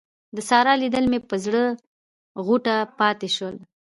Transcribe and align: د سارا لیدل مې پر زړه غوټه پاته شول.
د 0.35 0.37
سارا 0.49 0.73
لیدل 0.81 1.05
مې 1.11 1.19
پر 1.27 1.37
زړه 1.45 1.63
غوټه 2.45 2.75
پاته 2.97 3.27
شول. 3.35 3.55